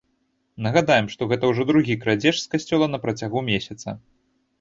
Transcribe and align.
Нагадаем, 0.67 1.09
што 1.15 1.27
гэта 1.33 1.43
ўжо 1.51 1.65
другі 1.71 1.97
крадзеж 2.05 2.35
з 2.41 2.47
касцёла 2.55 2.85
на 2.95 3.01
працягу 3.05 3.45
месяца. 3.51 3.95